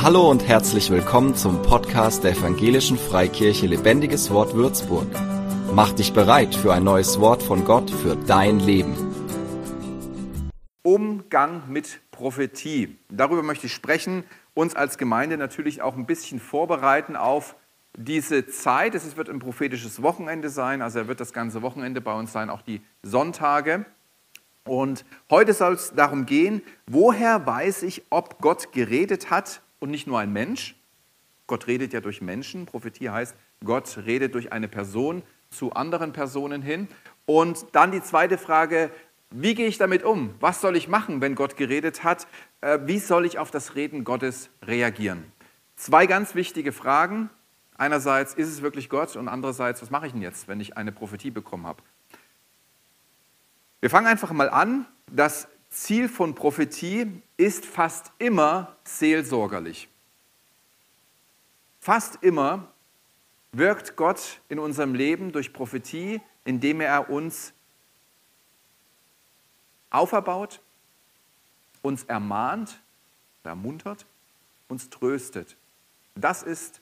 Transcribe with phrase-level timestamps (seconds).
[0.00, 5.08] Hallo und herzlich willkommen zum Podcast der Evangelischen Freikirche Lebendiges Wort Würzburg.
[5.74, 8.94] Mach dich bereit für ein neues Wort von Gott für dein Leben.
[10.82, 12.96] Umgang mit Prophetie.
[13.08, 14.22] Darüber möchte ich sprechen,
[14.54, 17.56] uns als Gemeinde natürlich auch ein bisschen vorbereiten auf
[17.96, 18.94] diese Zeit.
[18.94, 22.50] Es wird ein prophetisches Wochenende sein, also er wird das ganze Wochenende bei uns sein,
[22.50, 23.84] auch die Sonntage.
[24.64, 30.06] Und heute soll es darum gehen, woher weiß ich, ob Gott geredet hat und nicht
[30.06, 30.74] nur ein Mensch.
[31.46, 32.66] Gott redet ja durch Menschen.
[32.66, 36.88] Prophetie heißt, Gott redet durch eine Person zu anderen Personen hin.
[37.26, 38.90] Und dann die zweite Frage,
[39.30, 40.34] wie gehe ich damit um?
[40.40, 42.26] Was soll ich machen, wenn Gott geredet hat?
[42.60, 45.24] Äh, wie soll ich auf das Reden Gottes reagieren?
[45.76, 47.30] Zwei ganz wichtige Fragen.
[47.76, 49.16] Einerseits, ist es wirklich Gott?
[49.16, 51.82] Und andererseits, was mache ich denn jetzt, wenn ich eine Prophetie bekommen habe?
[53.80, 54.86] Wir fangen einfach mal an.
[55.10, 59.88] Das Ziel von Prophetie ist fast immer seelsorgerlich.
[61.80, 62.68] Fast immer
[63.52, 67.52] wirkt Gott in unserem Leben durch Prophetie, indem er uns
[69.90, 70.60] auferbaut,
[71.82, 72.80] uns ermahnt,
[73.44, 74.04] ermuntert,
[74.68, 75.56] uns tröstet.
[76.14, 76.80] Das ist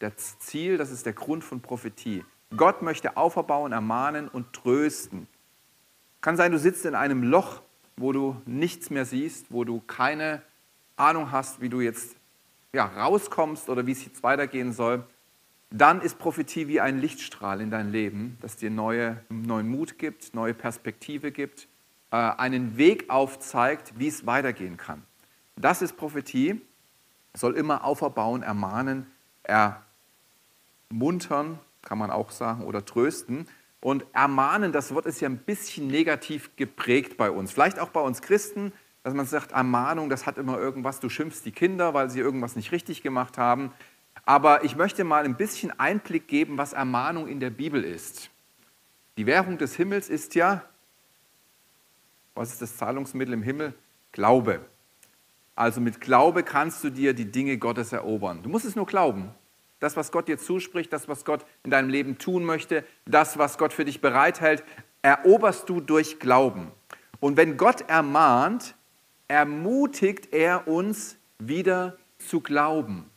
[0.00, 2.24] das Ziel, das ist der Grund von Prophetie.
[2.56, 5.28] Gott möchte auferbauen, ermahnen und trösten.
[6.20, 7.62] Kann sein, du sitzt in einem Loch,
[7.98, 10.42] wo du nichts mehr siehst, wo du keine
[10.96, 12.16] Ahnung hast, wie du jetzt
[12.72, 15.04] ja, rauskommst oder wie es jetzt weitergehen soll.
[15.70, 20.34] Dann ist Prophetie wie ein Lichtstrahl in dein Leben, das dir neue, neuen Mut gibt,
[20.34, 21.68] neue Perspektive gibt,
[22.10, 25.02] äh, einen Weg aufzeigt, wie es weitergehen kann.
[25.56, 26.60] Das ist Prophetie,
[27.34, 29.06] soll immer auferbauen, ermahnen,
[30.90, 33.46] ermuntern, kann man auch sagen, oder trösten.
[33.80, 37.52] Und ermahnen, das Wort ist ja ein bisschen negativ geprägt bei uns.
[37.52, 38.72] Vielleicht auch bei uns Christen,
[39.04, 42.56] dass man sagt, Ermahnung, das hat immer irgendwas, du schimpfst die Kinder, weil sie irgendwas
[42.56, 43.72] nicht richtig gemacht haben.
[44.24, 48.30] Aber ich möchte mal ein bisschen Einblick geben, was Ermahnung in der Bibel ist.
[49.16, 50.62] Die Währung des Himmels ist ja,
[52.34, 53.74] was ist das Zahlungsmittel im Himmel?
[54.12, 54.60] Glaube.
[55.54, 58.42] Also mit Glaube kannst du dir die Dinge Gottes erobern.
[58.42, 59.30] Du musst es nur glauben.
[59.80, 63.58] Das, was Gott dir zuspricht, das, was Gott in deinem Leben tun möchte, das, was
[63.58, 64.64] Gott für dich bereithält,
[65.02, 66.72] eroberst du durch Glauben.
[67.20, 68.74] Und wenn Gott ermahnt,
[69.28, 73.08] ermutigt er uns wieder zu glauben.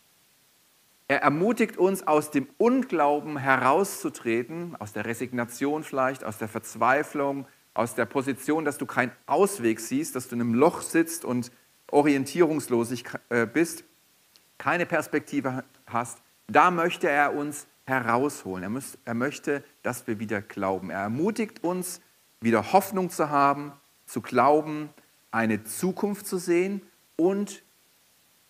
[1.08, 7.96] Er ermutigt uns, aus dem Unglauben herauszutreten, aus der Resignation vielleicht, aus der Verzweiflung, aus
[7.96, 11.52] der Position, dass du keinen Ausweg siehst, dass du in einem Loch sitzt und
[11.88, 12.94] orientierungslos
[13.30, 13.84] äh, bist,
[14.58, 16.22] keine Perspektive hast,
[16.56, 18.64] da möchte er uns herausholen.
[18.64, 20.90] Er, muss, er möchte, dass wir wieder glauben.
[20.90, 22.02] Er ermutigt uns,
[22.40, 23.74] wieder Hoffnung zu haben,
[24.06, 24.90] zu glauben,
[25.32, 26.82] eine Zukunft zu sehen
[27.16, 27.64] und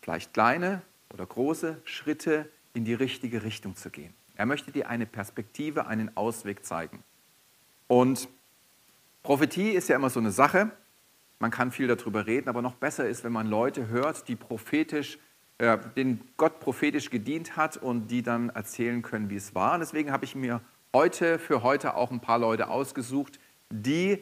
[0.02, 0.82] vielleicht kleine
[1.14, 4.14] oder große Schritte in die richtige Richtung zu gehen.
[4.36, 7.04] Er möchte dir eine Perspektive, einen Ausweg zeigen.
[7.88, 8.30] Und
[9.24, 10.72] Prophetie ist ja immer so eine Sache.
[11.40, 15.20] Man kann viel darüber reden, aber noch besser ist, wenn man Leute hört, die prophetisch
[15.62, 19.76] äh, den Gott prophetisch gedient hat und die dann erzählen können, wie es war.
[19.76, 20.60] Und deswegen habe ich mir
[20.92, 23.40] heute für heute auch ein paar Leute ausgesucht,
[23.70, 24.18] die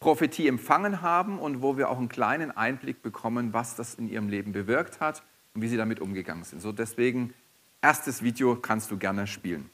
[0.00, 4.30] Prophetie empfangen haben und wo wir auch einen kleinen Einblick bekommen, was das in ihrem
[4.30, 5.22] Leben bewirkt hat
[5.54, 6.62] und wie sie damit umgegangen sind.
[6.62, 7.34] So deswegen
[7.82, 9.68] erstes Video kannst du gerne spielen.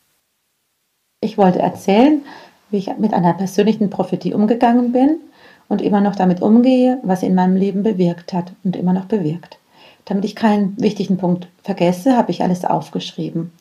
[1.21, 2.23] Ich wollte erzählen,
[2.71, 5.21] wie ich mit einer persönlichen Prophetie umgegangen bin
[5.69, 9.05] und immer noch damit umgehe, was sie in meinem Leben bewirkt hat und immer noch
[9.05, 9.61] bewirkt.
[10.07, 13.53] Damit ich keinen wichtigen Punkt vergesse, habe ich alles aufgeschrieben.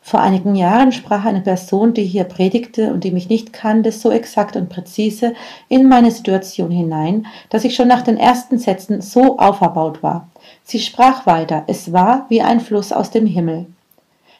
[0.00, 4.10] Vor einigen Jahren sprach eine Person, die hier predigte und die mich nicht kannte, so
[4.10, 5.34] exakt und präzise
[5.68, 10.28] in meine Situation hinein, dass ich schon nach den ersten Sätzen so auferbaut war.
[10.64, 13.66] Sie sprach weiter, es war wie ein Fluss aus dem Himmel.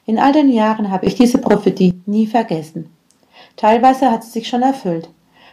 [0.05, 2.91] In all den Jahren habe ich diese Prophetie nie vergessen.
[3.57, 5.09] Teilweise hat sie sich schon erfüllt.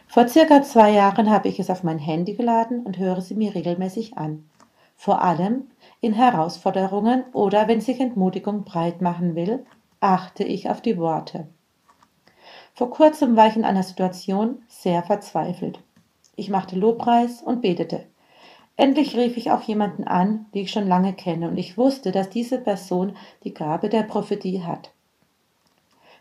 [0.08, 3.54] Vor circa zwei Jahren habe ich es auf mein Handy geladen und höre sie mir
[3.54, 4.49] regelmäßig an.
[5.02, 5.70] Vor allem,
[6.02, 9.66] in Herausforderungen oder wenn sich Entmutigung breit machen will,
[10.02, 11.48] achte ich auf die Worte.
[12.74, 15.80] Vor kurzem war ich in einer Situation sehr verzweifelt.
[16.36, 18.08] Ich machte Lobpreis und betete.
[18.76, 22.30] Endlich rief ich auch jemanden an, die ich schon lange kenne, und ich wusste, dass
[22.30, 24.92] diese Person die Gabe der Prophetie hat.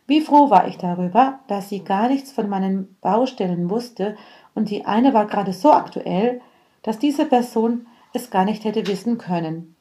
[0.07, 4.17] Wie froh war ich darüber, dass sie gar nichts von meinen Baustellen wusste,
[4.55, 6.41] und die eine war gerade so aktuell,
[6.85, 9.77] dass diese Person es gar nicht hätte wissen können.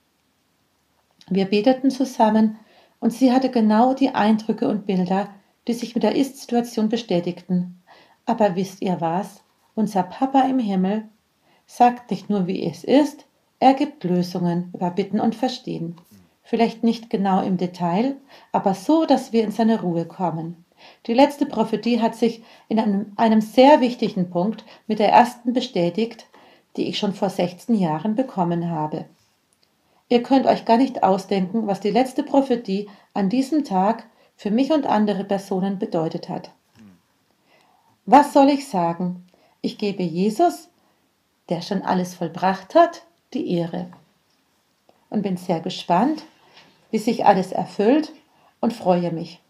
[1.29, 2.57] Wir beteten zusammen
[2.99, 5.29] und sie hatte genau die Eindrücke und Bilder,
[5.67, 7.81] die sich mit der Ist-Situation bestätigten.
[8.25, 9.43] Aber wisst ihr was?
[9.75, 11.07] Unser Papa im Himmel
[11.65, 13.25] sagt nicht nur, wie es ist,
[13.59, 15.95] Er gibt Lösungen über Bitten und Verstehen.
[16.43, 18.15] Vielleicht nicht genau im Detail,
[18.51, 20.63] aber so, dass wir in seine Ruhe kommen.
[21.07, 26.26] Die letzte Prophetie hat sich in einem, einem sehr wichtigen Punkt mit der ersten bestätigt,
[26.77, 29.05] die ich schon vor 16 Jahren bekommen habe.
[30.09, 34.05] Ihr könnt euch gar nicht ausdenken, was die letzte Prophetie an diesem Tag
[34.37, 36.51] für mich und andere Personen bedeutet hat.
[38.05, 39.25] Was soll ich sagen?
[39.61, 40.69] Ich gebe Jesus,
[41.49, 43.03] der schon alles vollbracht hat,
[43.33, 43.87] die Ehre.
[45.09, 46.23] Und bin sehr gespannt,
[46.91, 48.13] wie sich alles erfüllt
[48.61, 49.41] und freue mich.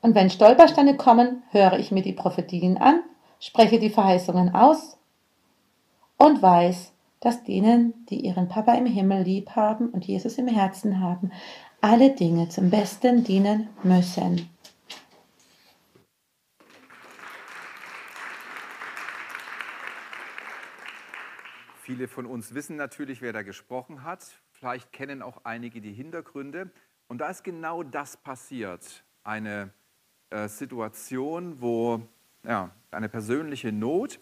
[0.00, 3.00] Und wenn Stolpersteine kommen, höre ich mir die Prophetien an,
[3.40, 4.96] spreche die Verheißungen aus
[6.24, 10.98] und weiß, dass denen, die ihren Papa im Himmel lieb haben und Jesus im Herzen
[11.00, 11.30] haben,
[11.82, 14.48] alle Dinge zum Besten dienen müssen.
[21.82, 24.24] Viele von uns wissen natürlich, wer da gesprochen hat.
[24.52, 26.70] Vielleicht kennen auch einige die Hintergründe.
[27.06, 29.04] Und da ist genau das passiert.
[29.24, 29.74] Eine
[30.30, 32.00] äh, Situation, wo
[32.44, 34.20] ja, eine persönliche Not,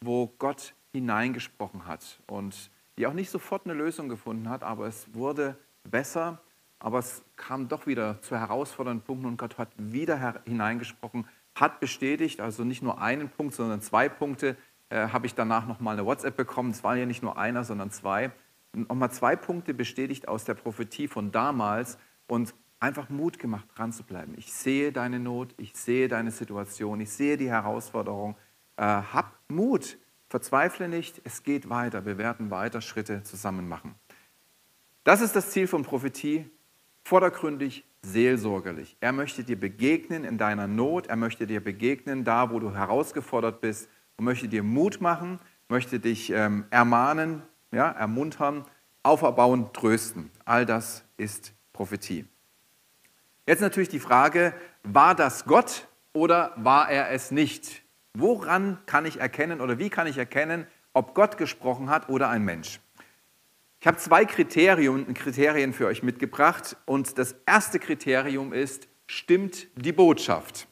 [0.00, 5.12] wo Gott hineingesprochen hat und die auch nicht sofort eine Lösung gefunden hat, aber es
[5.12, 6.40] wurde besser,
[6.78, 11.26] aber es kam doch wieder zu herausfordernden Punkten und Gott hat wieder hineingesprochen,
[11.56, 14.56] hat bestätigt, also nicht nur einen Punkt, sondern zwei Punkte,
[14.88, 17.90] äh, habe ich danach nochmal eine WhatsApp bekommen, es war ja nicht nur einer, sondern
[17.90, 18.30] zwei,
[18.72, 21.98] nochmal zwei Punkte bestätigt aus der Prophetie von damals
[22.28, 24.34] und einfach Mut gemacht, dran zu bleiben.
[24.36, 28.36] Ich sehe deine Not, ich sehe deine Situation, ich sehe die Herausforderung.
[28.76, 29.96] Äh, hab Mut,
[30.34, 33.94] verzweifle nicht, es geht weiter, wir werden weiter Schritte zusammen machen.
[35.04, 36.50] Das ist das Ziel von Prophetie,
[37.04, 38.96] vordergründig, seelsorgerlich.
[38.98, 43.60] Er möchte dir begegnen in deiner Not, er möchte dir begegnen da, wo du herausgefordert
[43.60, 45.38] bist und möchte dir Mut machen,
[45.68, 48.64] möchte dich ähm, ermahnen, ja, ermuntern,
[49.04, 50.32] auferbauen, trösten.
[50.44, 52.26] All das ist Prophetie.
[53.46, 54.52] Jetzt natürlich die Frage,
[54.82, 57.83] war das Gott oder war er es nicht?
[58.16, 62.44] Woran kann ich erkennen oder wie kann ich erkennen, ob Gott gesprochen hat oder ein
[62.44, 62.80] Mensch?
[63.80, 69.92] Ich habe zwei Kriterien, Kriterien für euch mitgebracht und das erste Kriterium ist, stimmt die
[69.92, 70.68] Botschaft?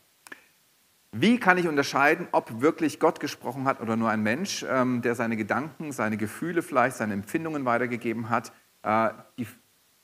[1.10, 5.14] Wie kann ich unterscheiden, ob wirklich Gott gesprochen hat oder nur ein Mensch, ähm, der
[5.14, 8.52] seine Gedanken, seine Gefühle vielleicht, seine Empfindungen weitergegeben hat?
[8.82, 9.10] Äh,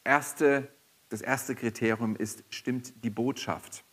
[0.05, 0.69] erste
[1.09, 3.85] das erste Kriterium ist, stimmt die Botschaft.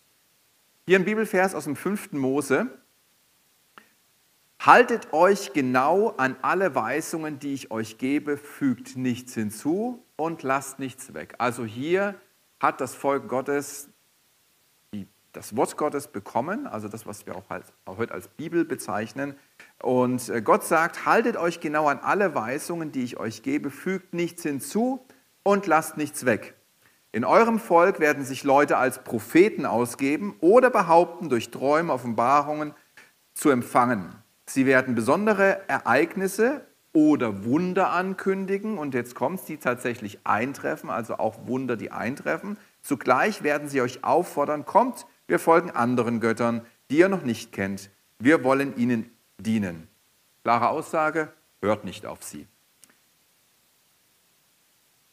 [0.86, 2.14] Hier ein Bibelvers aus dem 5.
[2.14, 2.68] Mose.
[4.60, 10.80] Haltet euch genau an alle Weisungen, die ich euch gebe, fügt nichts hinzu und lasst
[10.80, 11.36] nichts weg.
[11.38, 12.16] Also hier
[12.60, 13.90] hat das Volk Gottes
[15.36, 19.36] das Wort Gottes bekommen, also das, was wir auch, als, auch heute als Bibel bezeichnen.
[19.82, 24.14] Und äh, Gott sagt, haltet euch genau an alle Weisungen, die ich euch gebe, fügt
[24.14, 25.06] nichts hinzu
[25.44, 26.56] und lasst nichts weg.
[27.12, 32.74] In eurem Volk werden sich Leute als Propheten ausgeben oder behaupten, durch Träume, Offenbarungen
[33.34, 34.16] zu empfangen.
[34.46, 41.18] Sie werden besondere Ereignisse oder Wunder ankündigen und jetzt kommt es, die tatsächlich eintreffen, also
[41.18, 42.58] auch Wunder, die eintreffen.
[42.82, 47.90] Zugleich werden sie euch auffordern, kommt, wir folgen anderen Göttern, die ihr noch nicht kennt.
[48.20, 49.88] Wir wollen ihnen dienen.
[50.44, 52.48] Klare Aussage, hört nicht auf sie.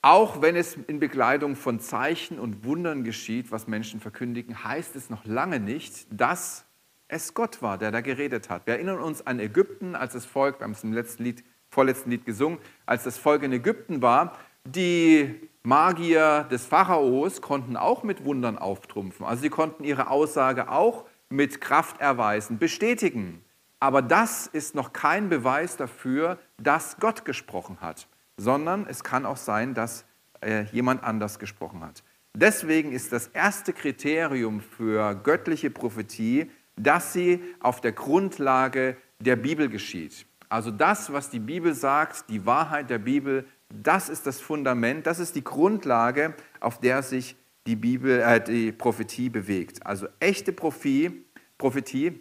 [0.03, 5.11] Auch wenn es in Begleitung von Zeichen und Wundern geschieht, was Menschen verkündigen, heißt es
[5.11, 6.65] noch lange nicht, dass
[7.13, 8.67] es Gott war, der da geredet hat.
[8.67, 12.11] Wir erinnern uns an Ägypten, als das Volk, wir haben es im letzten Lied, vorletzten
[12.11, 18.25] Lied gesungen, als das Volk in Ägypten war, die Magier des Pharaos konnten auch mit
[18.25, 19.27] Wundern auftrumpfen.
[19.27, 23.45] Also sie konnten ihre Aussage auch mit Kraft erweisen, bestätigen.
[23.81, 29.37] Aber das ist noch kein Beweis dafür, dass Gott gesprochen hat sondern es kann auch
[29.37, 30.05] sein, dass
[30.41, 32.03] äh, jemand anders gesprochen hat.
[32.35, 39.69] Deswegen ist das erste Kriterium für göttliche Prophetie, dass sie auf der Grundlage der Bibel
[39.69, 40.27] geschieht.
[40.49, 45.19] Also das, was die Bibel sagt, die Wahrheit der Bibel, das ist das Fundament, das
[45.19, 47.37] ist die Grundlage, auf der sich
[47.67, 49.85] die, Bibel, äh, die Prophetie bewegt.
[49.87, 51.25] Also echte Prophetie,
[51.57, 52.21] Prophetie,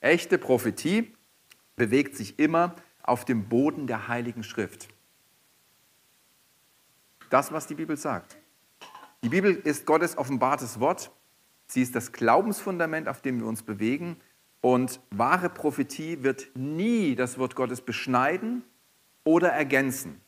[0.00, 1.14] echte Prophetie
[1.76, 4.88] bewegt sich immer auf dem Boden der Heiligen Schrift
[7.30, 8.36] das, was die Bibel sagt.
[9.22, 11.10] Die Bibel ist Gottes offenbartes Wort.
[11.70, 14.16] Sie ist das Glaubensfundament, auf dem wir uns bewegen.
[14.60, 18.64] Und wahre Prophetie wird nie das Wort Gottes beschneiden
[19.22, 20.20] oder ergänzen.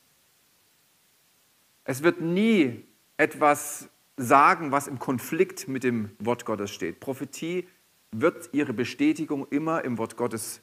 [1.82, 2.84] Es wird nie
[3.16, 7.00] etwas sagen, was im Konflikt mit dem Wort Gottes steht.
[7.00, 7.66] Prophetie
[8.12, 10.60] wird ihre Bestätigung immer im Wort Gottes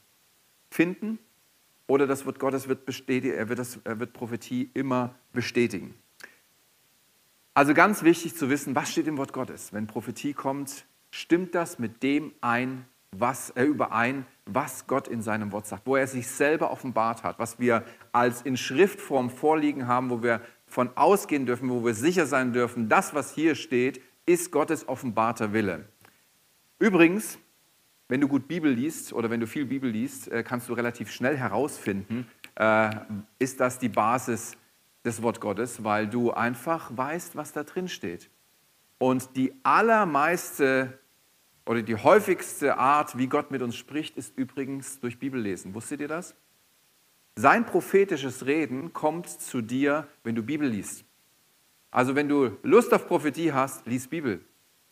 [0.71, 1.19] finden
[1.87, 5.93] oder das Wort Gottes wird, bestätigen, wird, das, wird Prophetie immer bestätigen.
[7.59, 9.73] Also ganz wichtig zu wissen, was steht im Wort Gottes.
[9.73, 15.51] Wenn Prophetie kommt, stimmt das mit dem ein, was er überein, was Gott in seinem
[15.51, 20.09] Wort sagt, wo er sich selber offenbart hat, was wir als in Schriftform vorliegen haben,
[20.09, 24.53] wo wir von ausgehen dürfen, wo wir sicher sein dürfen, das, was hier steht, ist
[24.53, 25.83] Gottes offenbarter Wille.
[26.79, 27.39] Übrigens,
[28.07, 31.11] wenn du gut Bibel liest oder wenn du viel Bibel liest, äh, kannst du relativ
[31.11, 32.25] schnell herausfinden,
[32.55, 32.89] äh,
[33.37, 34.55] ist das die Basis
[35.05, 38.29] des Wort Gottes, weil du einfach weißt, was da drin steht.
[38.97, 40.99] Und die allermeiste
[41.65, 45.73] oder die häufigste Art, wie Gott mit uns spricht, ist übrigens durch Bibellesen.
[45.73, 46.35] Wusstet ihr das?
[47.35, 51.05] Sein prophetisches Reden kommt zu dir, wenn du Bibel liest.
[51.91, 54.41] Also wenn du Lust auf Prophetie hast, lies Bibel.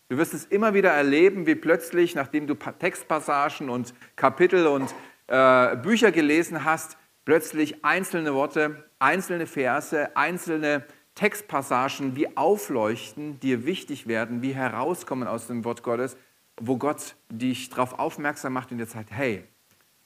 [0.10, 4.94] Du wirst es immer wieder erleben, wie plötzlich, nachdem du Textpassagen und Kapitel und
[5.28, 6.98] äh, Bücher gelesen hast,
[7.28, 15.46] plötzlich einzelne Worte, einzelne Verse, einzelne Textpassagen wie aufleuchten, dir wichtig werden, wie herauskommen aus
[15.46, 16.16] dem Wort Gottes,
[16.56, 19.44] wo Gott dich darauf aufmerksam macht und dir sagt, hey,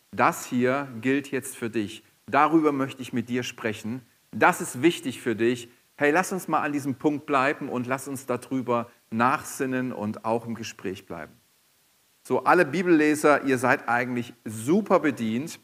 [0.10, 2.04] das hier gilt jetzt für dich.
[2.26, 4.02] Darüber möchte ich mit dir sprechen.
[4.32, 5.70] Das ist wichtig für dich.
[5.98, 10.48] Hey, lass uns mal an diesem Punkt bleiben und lass uns darüber nachsinnen und auch
[10.48, 11.34] im Gespräch bleiben.
[12.24, 15.60] So, alle Bibelleser, ihr seid eigentlich super bedient.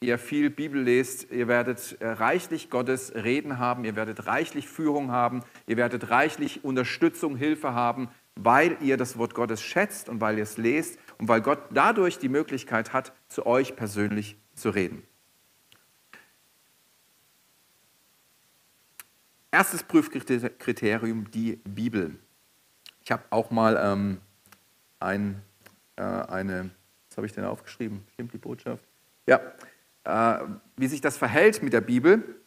[0.00, 5.10] Ihr viel Bibel lest, ihr werdet äh, reichlich Gottes Reden haben, ihr werdet reichlich Führung
[5.10, 10.36] haben, ihr werdet reichlich Unterstützung, Hilfe haben, weil ihr das Wort Gottes schätzt und weil
[10.36, 15.02] ihr es lest und weil Gott dadurch die Möglichkeit hat, zu euch persönlich zu reden.
[19.50, 22.18] Erstes Prüfkriterium, die Bibel.
[23.02, 24.20] Ich habe auch mal ähm,
[25.00, 25.40] ein,
[25.96, 26.70] äh, eine,
[27.08, 28.04] was habe ich denn aufgeschrieben?
[28.12, 28.84] Stimmt die Botschaft?
[29.26, 29.40] Ja,
[30.04, 30.44] äh,
[30.76, 32.40] wie sich das verhält mit der Bibel,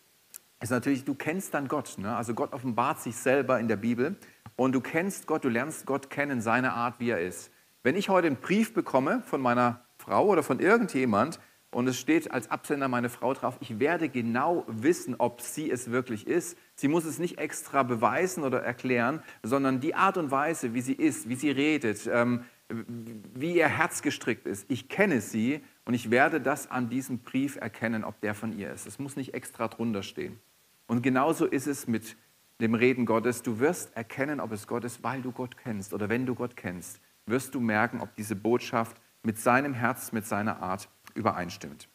[0.62, 1.98] ist natürlich, du kennst dann Gott.
[1.98, 2.16] Ne?
[2.16, 4.16] Also Gott offenbart sich selber in der Bibel
[4.56, 7.52] und du kennst Gott, du lernst Gott kennen, seine Art, wie er ist.
[7.84, 11.40] Wenn ich heute einen Brief bekomme von meiner Frau oder von irgendjemand
[11.72, 15.92] und es steht als Absender meine Frau drauf, ich werde genau wissen, ob sie es
[15.92, 20.74] wirklich ist, Sie muss es nicht extra beweisen oder erklären, sondern die Art und Weise,
[20.74, 24.66] wie sie ist, wie sie redet, ähm, wie ihr Herz gestrickt ist.
[24.70, 28.72] Ich kenne sie und ich werde das an diesem Brief erkennen, ob der von ihr
[28.72, 28.86] ist.
[28.86, 30.40] Es muss nicht extra drunter stehen.
[30.88, 32.16] Und genauso ist es mit
[32.62, 33.42] dem Reden Gottes.
[33.42, 35.94] Du wirst erkennen, ob es Gott ist, weil du Gott kennst.
[35.94, 40.26] Oder wenn du Gott kennst, wirst du merken, ob diese Botschaft mit seinem Herz, mit
[40.26, 41.88] seiner Art übereinstimmt.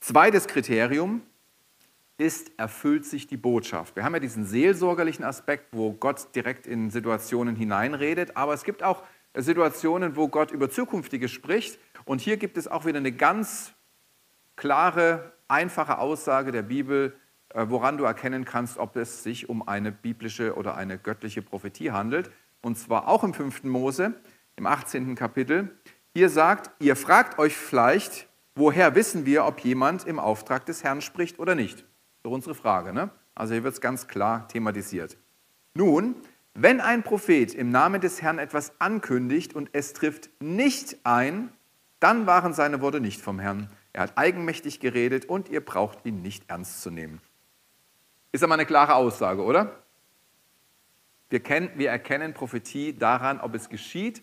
[0.00, 1.22] Zweites Kriterium,
[2.18, 3.94] ist, erfüllt sich die Botschaft.
[3.94, 8.82] Wir haben ja diesen seelsorgerlichen Aspekt, wo Gott direkt in Situationen hineinredet, aber es gibt
[8.82, 9.04] auch
[9.42, 11.78] Situationen, wo Gott über Zukünftige spricht.
[12.04, 13.72] Und hier gibt es auch wieder eine ganz
[14.56, 17.14] klare, einfache Aussage der Bibel,
[17.50, 21.92] äh, woran du erkennen kannst, ob es sich um eine biblische oder eine göttliche Prophetie
[21.92, 22.30] handelt.
[22.60, 23.64] Und zwar auch im 5.
[23.64, 24.14] Mose,
[24.56, 25.14] im 18.
[25.14, 25.78] Kapitel.
[26.14, 31.00] Hier sagt, ihr fragt euch vielleicht, woher wissen wir, ob jemand im Auftrag des Herrn
[31.00, 31.84] spricht oder nicht?
[32.22, 32.92] Doch unsere Frage.
[32.92, 33.10] Ne?
[33.34, 35.16] Also hier wird es ganz klar thematisiert.
[35.74, 36.16] Nun,
[36.60, 41.50] wenn ein Prophet im Namen des Herrn etwas ankündigt und es trifft nicht ein,
[42.00, 43.70] dann waren seine Worte nicht vom Herrn.
[43.92, 47.20] Er hat eigenmächtig geredet und ihr braucht ihn nicht ernst zu nehmen.
[48.32, 49.82] Ist aber eine klare Aussage, oder?
[51.30, 54.22] Wir, kennen, wir erkennen Prophetie daran, ob es geschieht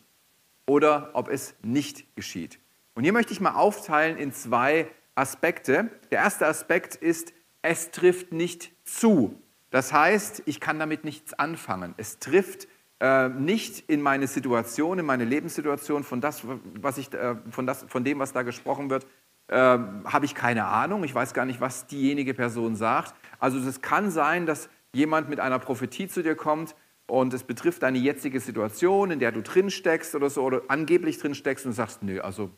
[0.66, 2.60] oder ob es nicht geschieht.
[2.96, 5.90] Und hier möchte ich mal aufteilen in zwei Aspekte.
[6.12, 9.42] Der erste Aspekt ist es trifft nicht zu.
[9.72, 11.94] Das heißt, ich kann damit nichts anfangen.
[11.98, 12.68] Es trifft
[13.00, 16.44] äh, nicht in meine Situation, in meine Lebenssituation, von, das,
[16.80, 19.06] was ich, äh, von, das, von dem, was da gesprochen wird,
[19.48, 21.04] äh, habe ich keine Ahnung.
[21.04, 23.14] Ich weiß gar nicht, was diejenige Person sagt.
[23.40, 26.76] Also es kann sein, dass jemand mit einer Prophetie zu dir kommt
[27.08, 31.20] und es betrifft deine jetzige Situation, in der du drin steckst oder so, oder angeblich
[31.20, 32.50] drin steckst und sagst, nö, also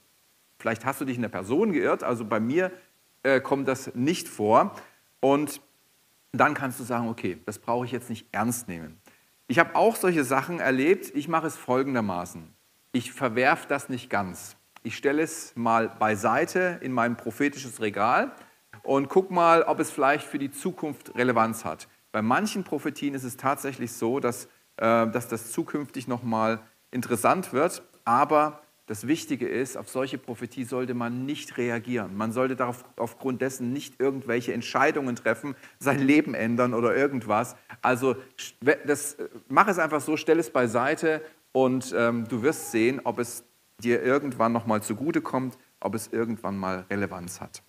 [0.59, 2.71] vielleicht hast du dich in der Person geirrt, also bei mir
[3.23, 4.75] äh, kommt das nicht vor.
[5.19, 5.61] Und
[6.31, 8.99] dann kannst du sagen, okay, das brauche ich jetzt nicht ernst nehmen.
[9.47, 11.11] Ich habe auch solche Sachen erlebt.
[11.15, 12.53] Ich mache es folgendermaßen.
[12.91, 14.57] Ich verwerfe das nicht ganz.
[14.83, 18.31] Ich stelle es mal beiseite in mein prophetisches Regal
[18.83, 21.87] und gucke mal, ob es vielleicht für die Zukunft Relevanz hat.
[22.11, 24.45] Bei manchen Prophetien ist es tatsächlich so, dass,
[24.77, 26.59] äh, dass das zukünftig nochmal
[26.91, 32.17] interessant wird, aber das Wichtige ist, auf solche Prophetie sollte man nicht reagieren.
[32.17, 37.55] Man sollte darauf, aufgrund dessen nicht irgendwelche Entscheidungen treffen, sein Leben ändern oder irgendwas.
[37.81, 38.15] Also
[38.85, 39.17] das,
[39.47, 43.43] mach es einfach so, stell es beiseite und ähm, du wirst sehen, ob es
[43.83, 47.63] dir irgendwann nochmal zugutekommt ob es irgendwann mal Relevanz hat.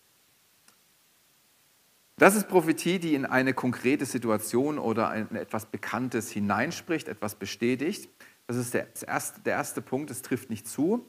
[2.16, 8.08] Das ist Prophetie, die in eine konkrete Situation oder in etwas Bekanntes hineinspricht, etwas bestätigt.
[8.48, 11.08] Das ist der erste, der erste Punkt, es trifft nicht zu.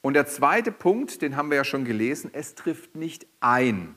[0.00, 3.94] Und der zweite Punkt, den haben wir ja schon gelesen, es trifft nicht ein.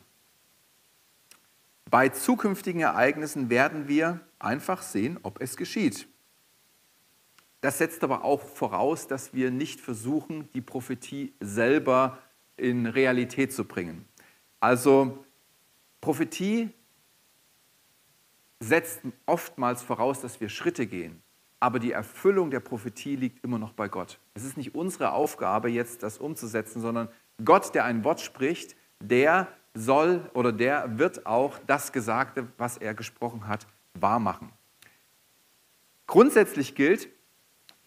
[1.89, 6.08] Bei zukünftigen Ereignissen werden wir einfach sehen, ob es geschieht.
[7.62, 12.18] Das setzt aber auch voraus, dass wir nicht versuchen, die Prophetie selber
[12.58, 14.06] in Realität zu bringen.
[14.60, 15.24] Also
[16.01, 16.72] Prophetie
[18.60, 21.23] setzt oftmals voraus, dass wir Schritte gehen,
[21.63, 24.20] aber die Erfüllung der Prophetie liegt immer noch bei Gott.
[24.34, 27.08] Es ist nicht unsere Aufgabe, jetzt das umzusetzen, sondern
[27.46, 32.93] Gott, der ein Wort spricht, der soll oder der wird auch das Gesagte, was er
[32.93, 34.50] gesprochen hat, wahrmachen.
[36.05, 37.08] Grundsätzlich gilt,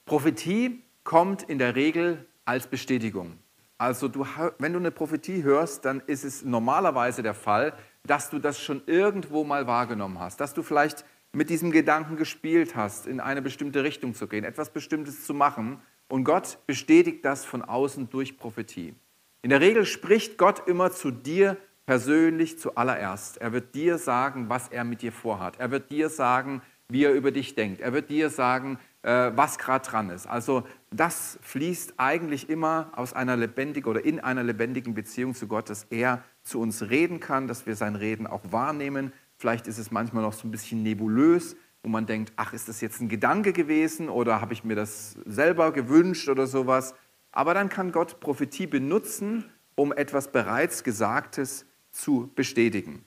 [0.06, 3.38] Prophetie kommt in der Regel als Bestätigung.
[3.76, 4.26] Also du,
[4.58, 7.74] wenn du eine Prophetie hörst, dann ist es normalerweise der Fall,
[8.06, 11.04] dass du das schon irgendwo mal wahrgenommen hast, dass du vielleicht
[11.36, 15.80] mit diesem Gedanken gespielt hast, in eine bestimmte Richtung zu gehen, etwas Bestimmtes zu machen.
[16.08, 18.94] Und Gott bestätigt das von außen durch Prophetie.
[19.42, 23.36] In der Regel spricht Gott immer zu dir persönlich zuallererst.
[23.36, 25.60] Er wird dir sagen, was er mit dir vorhat.
[25.60, 27.80] Er wird dir sagen, wie er über dich denkt.
[27.82, 30.26] Er wird dir sagen, äh, was gerade dran ist.
[30.26, 35.68] Also das fließt eigentlich immer aus einer lebendigen oder in einer lebendigen Beziehung zu Gott,
[35.68, 39.12] dass er zu uns reden kann, dass wir sein Reden auch wahrnehmen.
[39.38, 42.80] Vielleicht ist es manchmal noch so ein bisschen nebulös, wo man denkt, ach, ist das
[42.80, 46.94] jetzt ein Gedanke gewesen oder habe ich mir das selber gewünscht oder sowas.
[47.32, 53.04] Aber dann kann Gott Prophetie benutzen, um etwas bereits Gesagtes zu bestätigen.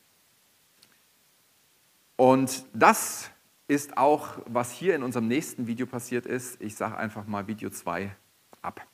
[2.16, 3.32] Und das
[3.68, 6.62] ist auch, was hier in unserem nächsten Video passiert ist.
[6.62, 8.16] Ich sage einfach mal Video 2
[8.62, 8.86] ab.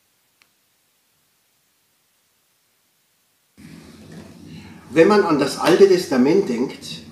[4.90, 7.05] Wenn man an das Alte Testament denkt,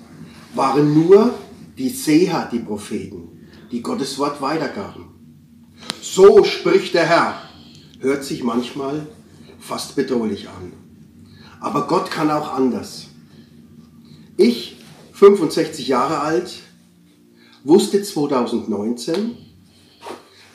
[0.54, 1.34] waren nur
[1.76, 5.06] die Seher die Propheten, die Gottes Wort weitergaben.
[6.00, 7.42] So spricht der Herr,
[7.98, 9.06] hört sich manchmal
[9.58, 10.72] fast bedrohlich an.
[11.60, 13.08] Aber Gott kann auch anders.
[14.36, 14.76] Ich,
[15.12, 16.60] 65 Jahre alt,
[17.64, 19.36] wusste 2019,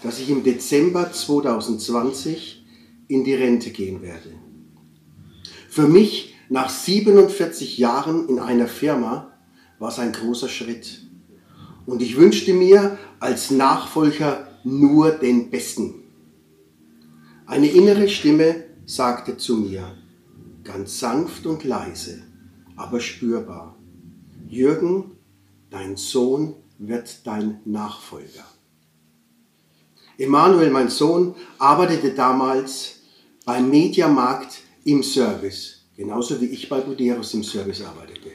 [0.03, 2.63] dass ich im Dezember 2020
[3.07, 4.31] in die Rente gehen werde.
[5.69, 9.28] Für mich nach 47 Jahren in einer Firma
[9.79, 11.01] war es ein großer Schritt.
[11.85, 15.95] Und ich wünschte mir als Nachfolger nur den Besten.
[17.45, 19.97] Eine innere Stimme sagte zu mir,
[20.63, 22.21] ganz sanft und leise,
[22.75, 23.75] aber spürbar,
[24.47, 25.11] Jürgen,
[25.69, 28.45] dein Sohn wird dein Nachfolger.
[30.17, 32.99] Emanuel, mein Sohn, arbeitete damals
[33.45, 38.31] beim Mediamarkt im Service, genauso wie ich bei Buderus im Service arbeitete.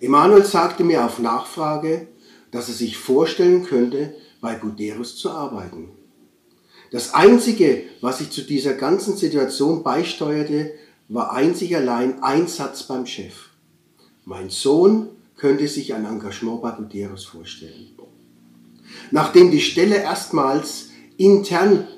[0.00, 2.08] Emanuel sagte mir auf Nachfrage,
[2.50, 5.90] dass er sich vorstellen könnte, bei Buderus zu arbeiten.
[6.90, 10.72] Das Einzige, was ich zu dieser ganzen Situation beisteuerte,
[11.08, 13.48] war einzig allein ein Satz beim Chef.
[14.24, 17.94] Mein Sohn könnte sich ein Engagement bei Buderus vorstellen.
[19.10, 21.88] Nachdem die Stelle erstmals intern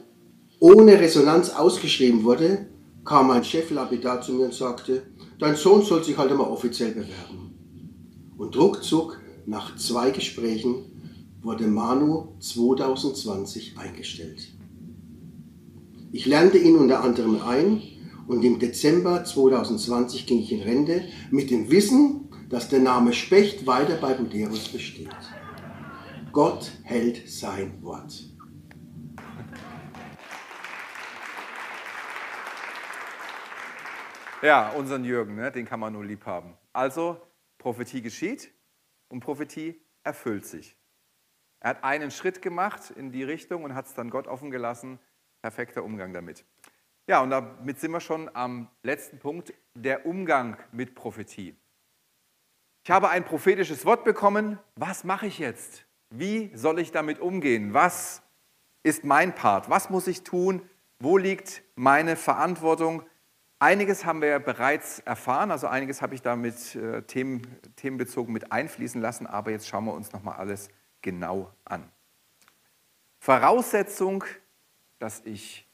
[0.59, 2.67] ohne Resonanz ausgeschrieben wurde,
[3.05, 5.03] kam mein Chef lapidar zu mir und sagte,
[5.39, 7.46] dein Sohn soll sich halt einmal offiziell bewerben.
[8.37, 10.85] Und ruckzuck, nach zwei Gesprächen,
[11.40, 14.49] wurde Manu 2020 eingestellt.
[16.12, 17.83] Ich lernte ihn unter anderem ein
[18.27, 23.66] und im Dezember 2020 ging ich in Rente mit dem Wissen, dass der Name Specht
[23.66, 25.09] weiter bei Buderus besteht.
[26.33, 28.25] Gott hält sein Wort.
[34.42, 36.55] Ja, unseren Jürgen, ne, den kann man nur lieb haben.
[36.72, 37.16] Also,
[37.67, 38.53] Prophetie geschieht
[39.09, 40.77] und Prophetie erfüllt sich.
[41.59, 45.01] Er hat einen Schritt gemacht in die Richtung und hat es dann Gott offen gelassen.
[45.43, 46.45] Perfekter Umgang damit.
[47.09, 51.57] Ja, und damit sind wir schon am letzten Punkt, der Umgang mit Prophetie.
[52.85, 54.61] Ich habe ein prophetisches Wort bekommen.
[54.77, 55.87] Was mache ich jetzt?
[56.11, 57.75] Wie soll ich damit umgehen?
[57.75, 58.23] Was
[58.85, 59.69] ist mein Part?
[59.69, 60.63] Was muss ich tun?
[61.01, 63.03] Wo liegt meine Verantwortung?
[63.59, 69.01] Einiges haben wir bereits erfahren, also einiges habe ich damit äh, Themen, themenbezogen mit einfließen
[69.01, 70.69] lassen, aber jetzt schauen wir uns nochmal alles
[71.01, 71.90] genau an.
[73.19, 74.25] Voraussetzung,
[74.99, 75.66] dass ich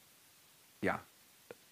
[0.81, 1.01] ja,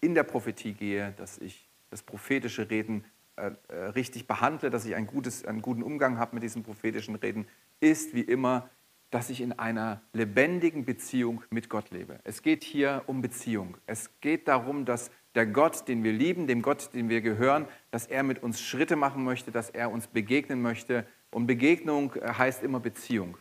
[0.01, 3.05] in der Prophetie gehe, dass ich das prophetische Reden
[3.37, 7.15] äh, äh, richtig behandle, dass ich ein gutes, einen guten Umgang habe mit diesen prophetischen
[7.15, 7.47] Reden,
[7.79, 8.69] ist wie immer,
[9.11, 12.19] dass ich in einer lebendigen Beziehung mit Gott lebe.
[12.23, 13.77] Es geht hier um Beziehung.
[13.85, 18.05] Es geht darum, dass der Gott, den wir lieben, dem Gott, den wir gehören, dass
[18.07, 21.05] er mit uns Schritte machen möchte, dass er uns begegnen möchte.
[21.31, 23.37] Und Begegnung äh, heißt immer Beziehung.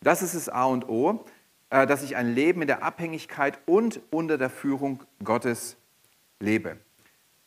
[0.00, 1.24] Das ist das A und O,
[1.70, 5.76] äh, dass ich ein Leben in der Abhängigkeit und unter der Führung Gottes
[6.40, 6.78] lebe.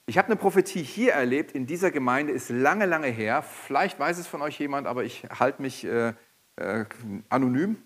[0.06, 3.42] Ich habe eine Prophetie hier erlebt, in dieser Gemeinde, ist lange, lange her.
[3.42, 6.14] Vielleicht weiß es von euch jemand, aber ich halte mich äh,
[6.56, 6.86] äh,
[7.30, 7.78] anonym.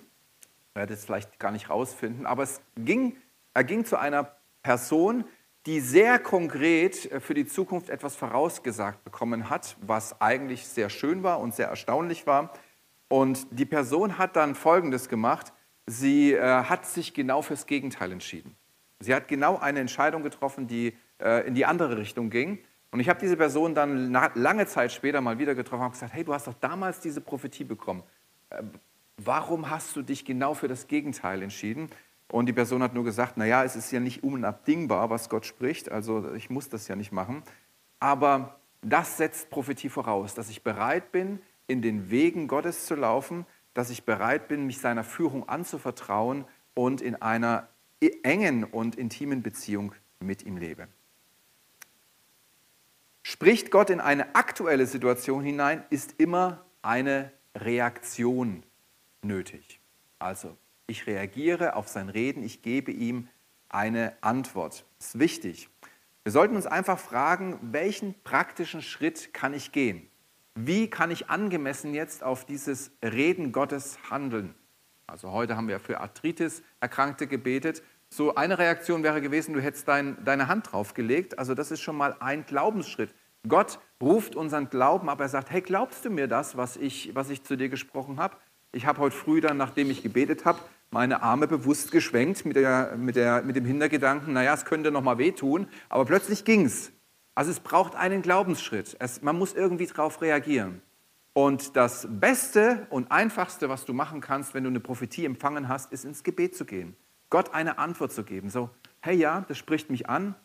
[0.74, 2.26] Werde es vielleicht gar nicht rausfinden.
[2.26, 3.18] Aber es ging,
[3.54, 5.26] er ging zu einer Person,
[5.66, 11.24] die sehr konkret äh, für die Zukunft etwas vorausgesagt bekommen hat, was eigentlich sehr schön
[11.24, 12.54] war und sehr erstaunlich war.
[13.08, 15.54] Und die Person hat dann Folgendes gemacht.
[15.86, 18.56] Sie äh, hat sich genau fürs Gegenteil entschieden.
[19.00, 22.60] Sie hat genau eine Entscheidung getroffen, die äh, in die andere Richtung ging.
[22.92, 26.24] Und ich habe diese Person dann lange Zeit später mal wieder getroffen und gesagt, hey,
[26.24, 28.04] du hast doch damals diese Prophetie bekommen.
[28.50, 28.64] Äh,
[29.18, 31.90] warum hast du dich genau für das Gegenteil entschieden?
[32.32, 35.92] Und die Person hat nur gesagt, naja, es ist ja nicht unabdingbar, was Gott spricht,
[35.92, 37.44] also ich muss das ja nicht machen.
[38.00, 43.46] Aber das setzt Prophetie voraus, dass ich bereit bin, in den Wegen Gottes zu laufen,
[43.74, 47.68] dass ich bereit bin, mich seiner Führung anzuvertrauen und in einer
[48.24, 50.88] engen und intimen Beziehung mit ihm lebe.
[53.24, 58.64] Spricht Gott in eine aktuelle Situation hinein, ist immer eine Reaktion
[59.22, 59.82] nötig.
[60.18, 60.56] Also
[60.92, 63.28] ich reagiere auf sein Reden, ich gebe ihm
[63.70, 64.86] eine Antwort.
[65.00, 65.70] Das ist wichtig.
[66.24, 70.08] Wir sollten uns einfach fragen, welchen praktischen Schritt kann ich gehen?
[70.54, 74.54] Wie kann ich angemessen jetzt auf dieses Reden Gottes handeln?
[75.08, 77.82] Also heute haben wir für Arthritis-Erkrankte gebetet.
[78.10, 81.40] So eine Reaktion wäre gewesen, du hättest dein, deine Hand draufgelegt.
[81.40, 83.16] Also das ist schon mal ein Glaubensschritt.
[83.48, 85.22] Gott ruft unseren Glauben ab.
[85.22, 88.36] Er sagt, hey, glaubst du mir das, was ich, was ich zu dir gesprochen habe?
[88.74, 90.60] Ich habe heute früh dann, nachdem ich gebetet habe,
[90.92, 95.02] meine Arme bewusst geschwenkt mit, der, mit, der, mit dem Hintergedanken, naja, es könnte noch
[95.02, 96.92] mal wehtun, aber plötzlich ging es.
[97.34, 98.98] Also es braucht einen Glaubensschritt.
[99.00, 100.82] Es, man muss irgendwie darauf reagieren.
[101.34, 105.94] Und das Beste und Einfachste, was du machen kannst, wenn du eine Prophetie empfangen hast,
[105.94, 106.98] ist ins Gebet zu gehen.
[107.30, 108.50] Gott eine Antwort zu geben.
[108.50, 110.36] So, hey ja, das spricht mich an.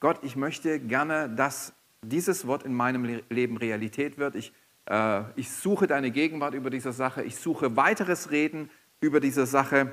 [0.00, 4.34] Gott, ich möchte gerne, dass dieses Wort in meinem Leben Realität wird.
[4.34, 4.52] Ich
[4.86, 9.92] äh, ich suche deine Gegenwart über diese Sache, ich suche weiteres Reden über diese Sache.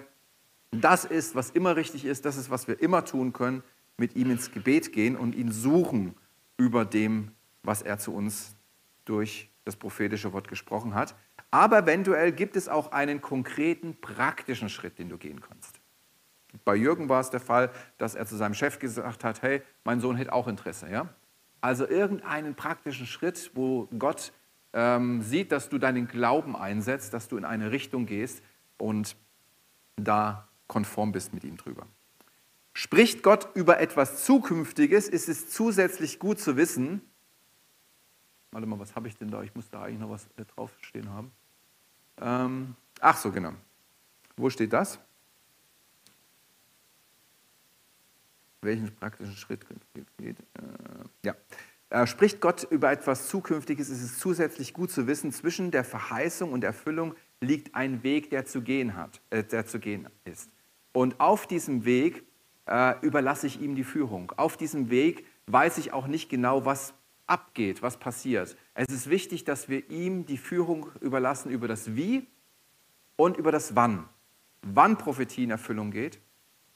[0.72, 3.64] Das ist, was immer richtig ist, das ist, was wir immer tun können,
[3.98, 6.16] mit ihm ins Gebet gehen und ihn suchen
[6.58, 7.32] über dem,
[7.64, 8.56] was er zu uns
[9.06, 11.16] durch das prophetische Wort gesprochen hat.
[11.52, 15.80] Aber eventuell gibt es auch einen konkreten, praktischen Schritt, den du gehen kannst.
[16.66, 20.00] Bei Jürgen war es der Fall, dass er zu seinem Chef gesagt hat, hey, mein
[20.00, 20.90] Sohn hätte auch Interesse.
[20.90, 21.10] Ja?
[21.62, 24.34] Also irgendeinen praktischen Schritt, wo Gott
[24.74, 28.42] ähm, sieht, dass du deinen Glauben einsetzt, dass du in eine Richtung gehst
[28.82, 29.15] und
[29.96, 31.88] da konform bist mit ihm drüber.
[32.74, 37.02] Spricht Gott über etwas Zukünftiges, ist es zusätzlich gut zu wissen,
[38.52, 39.44] warte mal, was habe ich denn da?
[39.44, 41.32] Ich muss da eigentlich noch was äh, draufstehen haben.
[42.20, 43.54] Ähm, ach so, genau.
[44.38, 45.00] Wo steht das?
[48.62, 49.65] Welchen praktischen Schritt
[50.17, 50.39] geht?
[50.39, 50.44] Äh,
[51.24, 51.36] ja.
[51.89, 56.54] Äh, spricht Gott über etwas Zukünftiges, ist es zusätzlich gut zu wissen, zwischen der Verheißung
[56.54, 60.49] und Erfüllung liegt ein Weg, der zu gehen, hat, äh, der zu gehen ist.
[60.93, 62.23] Und auf diesem Weg
[62.67, 64.32] äh, überlasse ich ihm die Führung.
[64.38, 66.93] Auf diesem Weg weiß ich auch nicht genau, was
[67.27, 68.56] abgeht, was passiert.
[68.73, 72.27] Es ist wichtig, dass wir ihm die Führung überlassen über das Wie
[73.15, 74.08] und über das Wann.
[74.62, 76.19] Wann Prophetie in Erfüllung geht.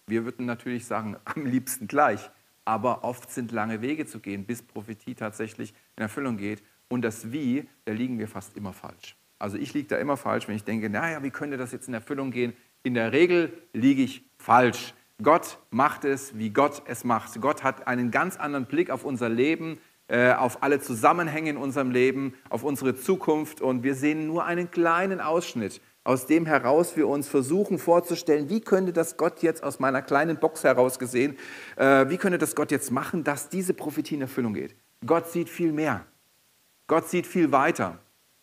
[0.08, 2.32] Wir würden natürlich sagen, am liebsten gleich
[2.66, 6.64] aber oft sind lange Wege zu gehen, bis Prophetie tatsächlich in Erfüllung geht.
[6.90, 9.16] Und das Wie, da liegen wir fast immer falsch.
[9.40, 11.94] Also ich liege da immer falsch, wenn ich denke, naja, wie könnte das jetzt in
[11.94, 12.54] Erfüllung gehen?
[12.84, 14.94] In der Regel liege ich falsch.
[15.22, 17.40] Gott macht es, wie Gott es macht.
[17.42, 21.92] Gott hat einen ganz anderen Blick auf unser Leben, äh, auf alle Zusammenhänge in unserem
[21.92, 27.08] Leben, auf unsere Zukunft und wir sehen nur einen kleinen Ausschnitt aus dem heraus wir
[27.08, 31.36] uns versuchen vorzustellen, wie könnte das Gott jetzt aus meiner kleinen Box heraus gesehen,
[31.76, 34.76] äh, wie könnte das Gott jetzt machen, dass diese Prophetie in Erfüllung geht.
[35.06, 36.06] Gott sieht viel mehr.
[36.88, 37.98] Gott sieht viel weiter.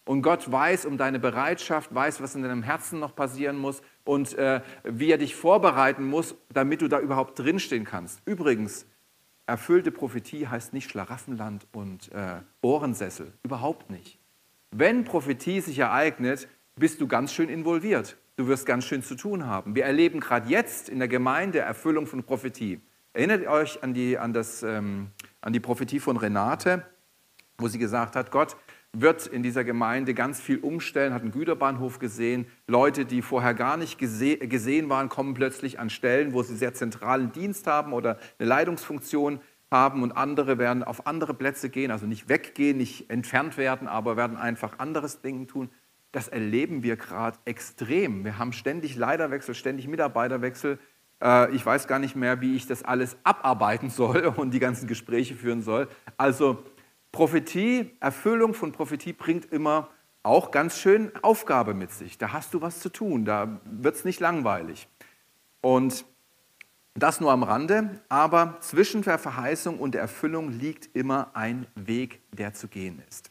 [0.05, 4.37] Und Gott weiß um deine Bereitschaft, weiß, was in deinem Herzen noch passieren muss und
[4.37, 8.21] äh, wie er dich vorbereiten muss, damit du da überhaupt drinstehen kannst.
[8.25, 8.87] Übrigens,
[9.47, 13.33] erfüllte Prophetie heißt nicht Schlaraffenland und äh, Ohrensessel.
[13.45, 14.19] Überhaupt nicht.
[14.73, 18.17] Wenn Prophetie sich ereignet, bist du ganz schön involviert.
[18.37, 19.75] Du wirst ganz schön zu tun haben.
[19.75, 22.81] Wir erleben gerade jetzt in der Gemeinde Erfüllung von Prophetie.
[23.13, 25.11] Erinnert euch an die, an, das, ähm,
[25.43, 26.87] an die Prophetie von Renate,
[27.59, 28.57] wo sie gesagt hat, Gott
[28.95, 32.47] wird in dieser Gemeinde ganz viel umstellen, hat einen Güterbahnhof gesehen.
[32.67, 36.75] Leute, die vorher gar nicht gese gesehen waren, kommen plötzlich an Stellen, wo sie sehr
[36.75, 39.41] zentralen Dienst haben oder eine Leitungsfunktion.
[39.71, 44.19] haben und andere werden auf andere Plätze gehen, also nicht weggehen, nicht entfernt werden, aber
[44.19, 45.71] werden einfach anderes Dinge tun.
[46.13, 48.23] Das erleben wir gerade extrem.
[48.23, 50.79] Wir haben ständig Leiterwechsel, ständig Mitarbeiterwechsel.
[51.23, 54.87] Äh, ich weiß gar nicht mehr, wie ich das alles abarbeiten soll und die ganzen
[54.87, 55.89] Gespräche führen soll.
[56.19, 56.63] Also
[57.13, 59.91] Prophetie, Erfüllung von Prophetie bringt immer
[60.23, 62.17] auch ganz schön Aufgabe mit sich.
[62.17, 64.89] Da hast du was zu tun, da wird es nicht langweilig.
[65.61, 66.07] Und
[66.95, 72.21] das nur am Rande, aber zwischen der Verheißung und der Erfüllung liegt immer ein Weg,
[72.33, 73.31] der zu gehen ist.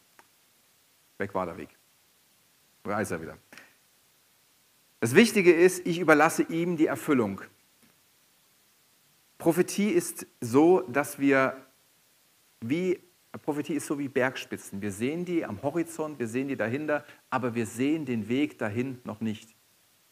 [1.18, 1.70] Weg war der Weg.
[2.84, 3.38] Da ist er wieder.
[5.00, 7.42] Das Wichtige ist, ich überlasse ihm die Erfüllung.
[9.38, 11.56] Prophetie ist so, dass wir
[12.62, 13.00] wie
[13.38, 14.82] Prophetie ist so wie Bergspitzen.
[14.82, 19.00] Wir sehen die am Horizont, wir sehen die dahinter, aber wir sehen den Weg dahin
[19.06, 19.56] noch nicht.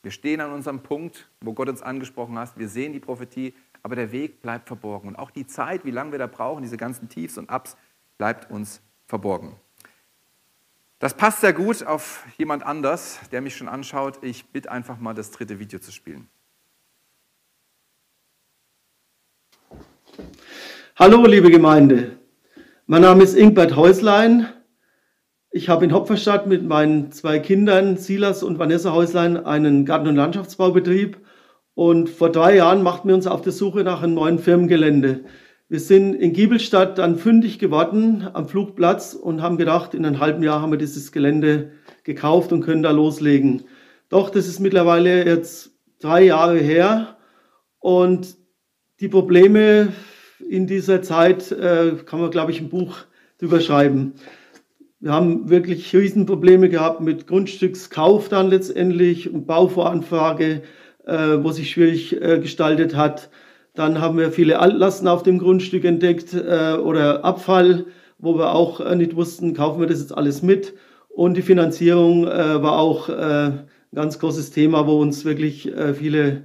[0.02, 2.58] Wir stehen an unserem Punkt, wo Gott uns angesprochen hat.
[2.58, 3.54] Wir sehen die Prophetie,
[3.84, 5.10] aber der Weg bleibt verborgen.
[5.10, 7.76] Und auch die Zeit, wie lange wir da brauchen, diese ganzen Tiefs und Ups,
[8.18, 9.56] bleibt uns verborgen.
[11.00, 14.20] Das passt sehr gut auf jemand anders, der mich schon anschaut.
[14.22, 16.30] Ich bitte einfach mal, das dritte Video zu spielen.
[20.98, 22.19] Hallo, liebe Gemeinde.
[22.92, 24.48] Mein Name ist Ingbert Häuslein.
[25.52, 30.16] Ich habe in Hopferstadt mit meinen zwei Kindern, Silas und Vanessa Häuslein, einen Garten- und
[30.16, 31.20] Landschaftsbaubetrieb.
[31.76, 35.20] Und vor drei Jahren machten wir uns auf der Suche nach einem neuen Firmengelände.
[35.68, 40.42] Wir sind in Giebelstadt dann fündig geworden am Flugplatz und haben gedacht, in einem halben
[40.42, 41.74] Jahr haben wir dieses Gelände
[42.04, 43.66] gekauft und können da loslegen.
[44.10, 47.18] Doch, das ist mittlerweile jetzt drei Jahre her
[47.78, 48.36] und
[49.00, 49.90] die Probleme
[50.48, 52.98] in dieser Zeit äh, kann man, glaube ich, ein Buch
[53.40, 54.14] drüber schreiben.
[55.00, 60.62] Wir haben wirklich Riesenprobleme gehabt mit Grundstückskauf dann letztendlich und Bauvoranfrage,
[61.06, 63.30] äh, wo sich schwierig äh, gestaltet hat.
[63.76, 67.86] Dann haben wir viele Altlasten auf dem Grundstück entdeckt äh, oder Abfall,
[68.18, 70.74] wo wir auch äh, nicht wussten, kaufen wir das jetzt alles mit.
[71.08, 76.44] Und die Finanzierung äh, war auch äh, ein ganz großes Thema, wo uns wirklich viele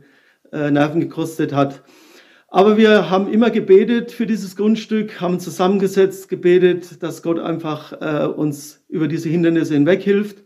[0.52, 1.82] Nerven gekostet hat.
[2.54, 8.26] Aber wir haben immer gebetet für dieses Grundstück, haben zusammengesetzt, gebetet, dass Gott einfach äh,
[8.28, 10.44] uns über diese Hindernisse hinweg hilft.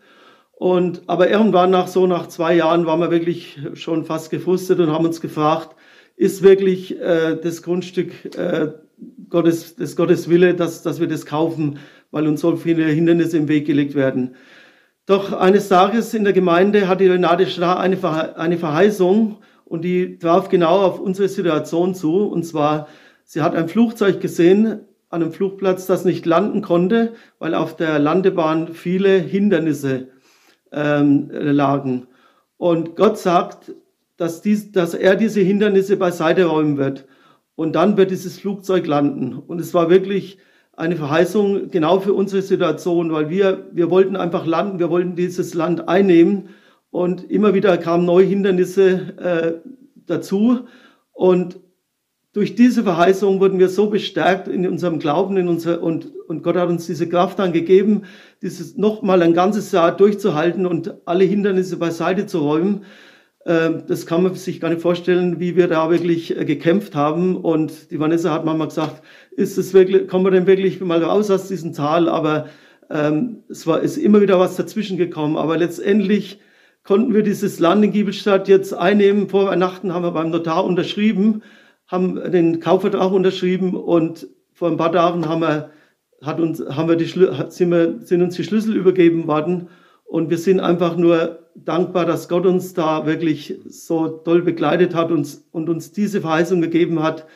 [0.53, 4.91] Und, aber irgendwann nach so nach zwei Jahren waren wir wirklich schon fast gefrustet und
[4.91, 5.77] haben uns gefragt,
[6.17, 8.69] ist wirklich äh, das Grundstück äh,
[9.29, 11.79] Gottes, des Gottes Wille, dass, dass wir das kaufen,
[12.11, 14.35] weil uns so viele Hindernisse im Weg gelegt werden.
[15.05, 17.99] Doch eines Tages in der Gemeinde hatte Renate Starr eine,
[18.39, 22.27] eine Verheißung und die traf genau auf unsere Situation zu.
[22.27, 22.89] Und zwar,
[23.25, 27.99] sie hat ein Flugzeug gesehen an einem Flugplatz, das nicht landen konnte, weil auf der
[27.99, 30.09] Landebahn viele Hindernisse
[30.73, 32.07] ähm, lagen.
[32.57, 33.75] Und Gott sagt,
[34.17, 37.07] dass, dies, dass er diese Hindernisse beiseite räumen wird.
[37.55, 39.35] Und dann wird dieses Flugzeug landen.
[39.35, 40.39] Und es war wirklich
[40.77, 45.55] eine Verheißung genau für unsere Situation, weil wir, wir wollten einfach landen, wir wollten dieses
[45.55, 46.51] Land einnehmen.
[46.91, 49.71] Und immer wieder kamen neue Hindernisse äh,
[50.07, 50.67] dazu.
[51.13, 51.61] Und
[52.33, 56.57] durch diese Verheißung wurden wir so bestärkt in unserem Glauben in unser, und, und Gott
[56.57, 58.03] hat uns diese Kraft dann gegeben,
[58.43, 62.85] dieses nochmal ein ganzes Jahr durchzuhalten und alle Hindernisse beiseite zu räumen.
[63.47, 67.37] Ähm, das kann man sich gar nicht vorstellen, wie wir da wirklich äh, gekämpft haben.
[67.37, 71.31] Und die Vanessa hat manchmal gesagt, ist es wirklich, kommen wir denn wirklich mal raus
[71.31, 72.09] aus diesem Tal?
[72.09, 72.47] Aber
[72.91, 75.37] ähm, es war, ist immer wieder was dazwischen gekommen.
[75.37, 76.41] Aber letztendlich
[76.89, 79.29] konnten wir dieses Land in Giebelstadt jetzt einnehmen.
[79.29, 81.43] Vor Weihnachten haben wir beim Notar unterschrieben,
[81.87, 85.71] haben den Kaufvertrag unterschrieben und vor ein paar Tagen haben wir,
[86.23, 89.69] hat uns, haben wir die, sind, wir, sind uns die Schlüssel übergeben worden.
[90.07, 95.11] Und wir sind einfach nur dankbar, dass Gott uns da wirklich so toll begleitet hat
[95.11, 97.27] und, und uns diese Verheißung gegeben hat,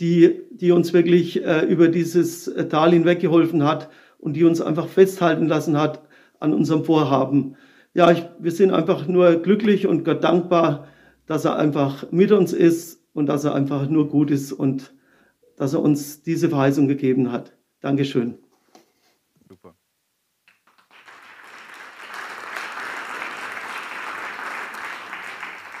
[0.00, 5.46] die, die uns wirklich äh, über dieses Tal hinweggeholfen hat und die uns einfach festhalten
[5.46, 6.02] lassen hat
[6.40, 7.56] an unserem Vorhaben
[7.98, 10.86] ja, ich, wir sind einfach nur glücklich und Gott dankbar,
[11.26, 14.94] dass er einfach mit uns ist und dass er einfach nur gut ist und
[15.56, 17.56] dass er uns diese Verheißung gegeben hat.
[17.80, 18.38] Dankeschön.
[19.48, 19.74] Super.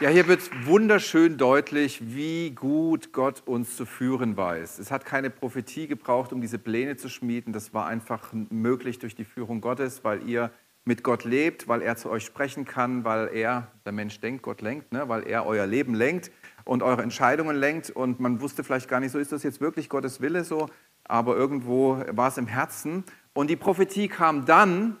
[0.00, 4.80] Ja, hier wird wunderschön deutlich, wie gut Gott uns zu führen weiß.
[4.80, 7.52] Es hat keine Prophetie gebraucht, um diese Pläne zu schmieden.
[7.52, 10.50] Das war einfach möglich durch die Führung Gottes, weil ihr
[10.88, 14.62] mit Gott lebt, weil er zu euch sprechen kann, weil er, der Mensch denkt, Gott
[14.62, 15.06] lenkt, ne?
[15.06, 16.32] weil er euer Leben lenkt
[16.64, 17.90] und eure Entscheidungen lenkt.
[17.90, 20.70] Und man wusste vielleicht gar nicht, so ist das jetzt wirklich Gottes Wille so,
[21.04, 23.04] aber irgendwo war es im Herzen.
[23.34, 24.96] Und die Prophetie kam dann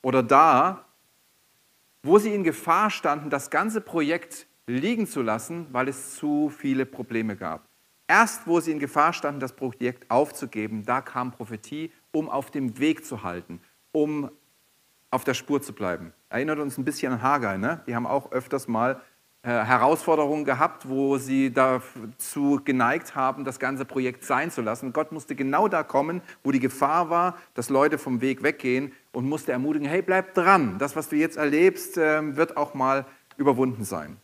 [0.00, 0.86] oder da,
[2.02, 6.86] wo sie in Gefahr standen, das ganze Projekt liegen zu lassen, weil es zu viele
[6.86, 7.68] Probleme gab.
[8.08, 12.78] Erst wo sie in Gefahr standen, das Projekt aufzugeben, da kam Prophetie, um auf dem
[12.78, 13.60] Weg zu halten,
[13.92, 14.30] um
[15.16, 16.12] auf der Spur zu bleiben.
[16.28, 17.80] Erinnert uns ein bisschen an Haggai, ne?
[17.86, 19.00] Die haben auch öfters mal
[19.42, 24.92] äh, Herausforderungen gehabt, wo sie dazu geneigt haben, das ganze Projekt sein zu lassen.
[24.92, 29.26] Gott musste genau da kommen, wo die Gefahr war, dass Leute vom Weg weggehen und
[29.26, 33.06] musste ermutigen, hey, bleib dran, das, was du jetzt erlebst, äh, wird auch mal
[33.38, 34.18] überwunden sein.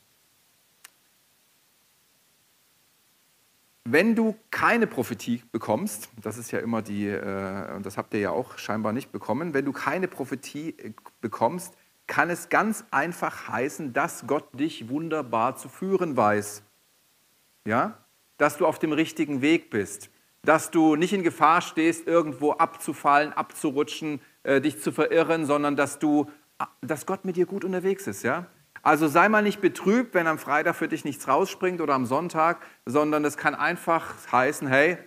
[3.85, 8.21] Wenn du keine Prophetie bekommst, das ist ja immer die, äh, und das habt ihr
[8.21, 11.75] ja auch scheinbar nicht bekommen, wenn du keine Prophetie äh, bekommst,
[12.07, 16.63] kann es ganz einfach heißen, dass Gott dich wunderbar zu führen weiß.
[17.65, 17.99] Ja?
[18.37, 20.11] Dass du auf dem richtigen Weg bist.
[20.43, 25.99] Dass du nicht in Gefahr stehst, irgendwo abzufallen, abzurutschen, äh, dich zu verirren, sondern dass,
[25.99, 26.31] du,
[26.83, 28.23] dass Gott mit dir gut unterwegs ist.
[28.23, 28.47] Ja?
[28.83, 32.61] Also sei mal nicht betrübt, wenn am Freitag für dich nichts rausspringt oder am Sonntag,
[32.85, 34.99] sondern es kann einfach heißen, hey,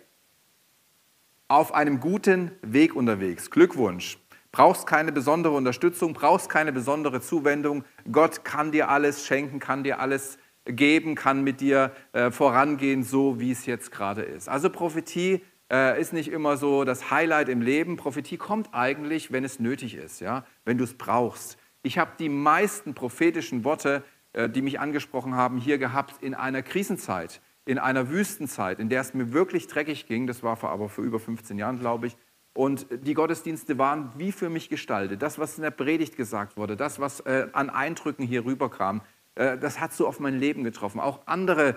[1.49, 3.51] auf einem guten Weg unterwegs.
[3.51, 4.17] Glückwunsch.
[4.51, 7.83] Brauchst keine besondere Unterstützung, brauchst keine besondere Zuwendung.
[8.09, 13.41] Gott kann dir alles schenken, kann dir alles geben, kann mit dir äh, vorangehen, so
[13.41, 14.47] wie es jetzt gerade ist.
[14.47, 17.97] Also Prophetie äh, ist nicht immer so das Highlight im Leben.
[17.97, 20.45] Prophetie kommt eigentlich, wenn es nötig ist, ja?
[20.63, 21.57] wenn du es brauchst.
[21.85, 26.63] Ich habe die meisten prophetischen Worte, äh, die mich angesprochen haben, hier gehabt in einer
[26.63, 30.25] Krisenzeit, in einer Wüstenzeit, in der es mir wirklich dreckig ging.
[30.25, 32.17] Das war aber vor über 15 Jahren, glaube ich.
[32.55, 35.21] Und die Gottesdienste waren wie für mich gestaltet.
[35.21, 39.03] Das, was in der Predigt gesagt wurde, das, was äh, an Eindrücken hier rüberkam,
[39.35, 40.99] äh, das hat so auf mein Leben getroffen.
[40.99, 41.75] Auch andere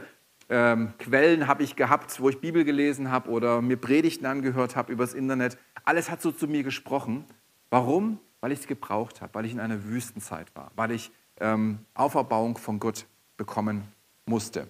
[0.49, 4.90] ähm, Quellen habe ich gehabt, wo ich Bibel gelesen habe oder mir Predigten angehört habe
[4.90, 5.59] übers Internet.
[5.85, 7.27] Alles hat so zu mir gesprochen.
[7.68, 8.21] Warum?
[8.40, 12.59] Weil ich es gebraucht habe, weil ich in einer Wüstenzeit war, weil ich ähm, Auferbauung
[12.59, 13.88] von Gott bekommen
[14.27, 14.68] musste.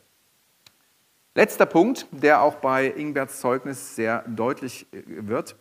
[1.35, 5.57] Letzter Punkt, der auch bei Ingberts Zeugnis sehr deutlich äh, wird.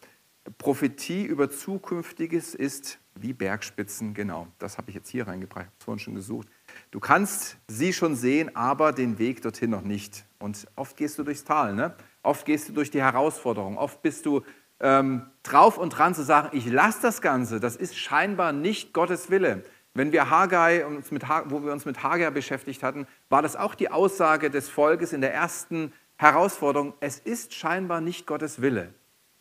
[0.57, 4.47] Prophetie über Zukünftiges ist wie Bergspitzen, genau.
[4.59, 6.47] Das habe ich jetzt hier reingebracht, habe es vorhin schon gesucht.
[6.91, 10.25] Du kannst sie schon sehen, aber den Weg dorthin noch nicht.
[10.39, 11.95] Und oft gehst du durchs Tal, ne?
[12.23, 14.43] oft gehst du durch die Herausforderung, oft bist du
[14.79, 19.29] ähm, drauf und dran zu sagen, ich lasse das Ganze, das ist scheinbar nicht Gottes
[19.29, 19.63] Wille.
[19.93, 23.73] Wenn wir Haggai, uns mit, wo wir uns mit Haggai beschäftigt hatten, war das auch
[23.73, 28.93] die Aussage des Volkes in der ersten Herausforderung, es ist scheinbar nicht Gottes Wille,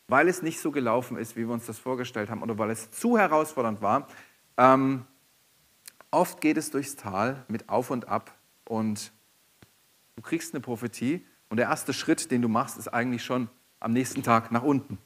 [0.09, 2.91] weil es nicht so gelaufen ist, wie wir uns das vorgestellt haben oder weil es
[2.91, 4.09] zu herausfordernd war.
[4.57, 5.05] Ähm,
[6.11, 9.13] oft geht es durchs Tal mit Auf und Ab und
[10.17, 13.49] du kriegst eine Prophetie und der erste Schritt, den du machst, ist eigentlich schon
[13.81, 14.99] am nächsten Tag nach unten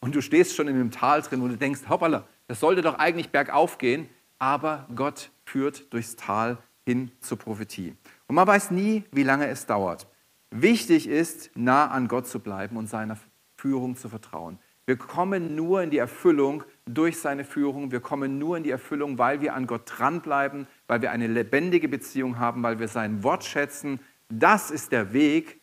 [0.00, 2.98] und du stehst schon in dem Tal drin und du denkst, hoppala, das sollte doch
[2.98, 7.96] eigentlich bergauf gehen, aber Gott führt durchs Tal hin zur Prophetie.
[8.28, 10.06] Und man weiß nie, wie lange es dauert.
[10.50, 13.18] Wichtig ist, nah an Gott zu bleiben und seiner
[13.56, 14.58] Führung zu vertrauen.
[14.86, 17.90] Wir kommen nur in die Erfüllung durch seine Führung.
[17.90, 21.88] Wir kommen nur in die Erfüllung, weil wir an Gott dranbleiben, weil wir eine lebendige
[21.88, 23.98] Beziehung haben, weil wir sein Wort schätzen.
[24.28, 25.60] Das ist der Weg,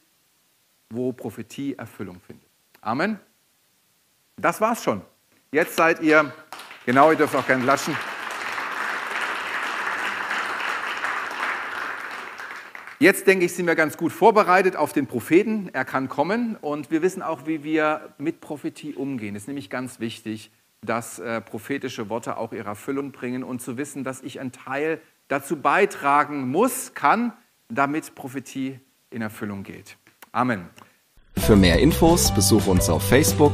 [0.90, 2.50] wo Prophetie Erfüllung findet.
[2.82, 3.18] Amen.
[4.38, 5.02] Das war's schon.
[5.52, 6.34] Jetzt seid ihr,
[6.86, 7.96] genau, ihr dürft auch gerne klatschen.
[13.00, 15.70] Jetzt denke ich, sind wir ganz gut vorbereitet auf den Propheten.
[15.74, 19.36] Er kann kommen und wir wissen auch, wie wir mit Prophetie umgehen.
[19.36, 23.78] Es ist nämlich ganz wichtig, dass äh, prophetische Worte auch ihre Erfüllung bringen und zu
[23.78, 27.34] wissen, dass ich einen Teil dazu beitragen muss, kann,
[27.68, 29.98] damit Prophetie in Erfüllung geht.
[30.32, 30.70] Amen.
[31.38, 33.54] Für mehr Infos besuche uns auf Facebook